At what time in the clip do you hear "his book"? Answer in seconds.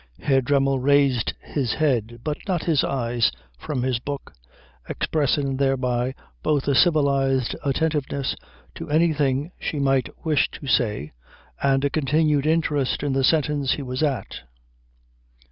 3.83-4.33